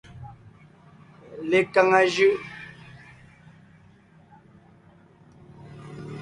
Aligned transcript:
Lekaŋa 1.49 1.99
jʉʼ. 2.13 2.37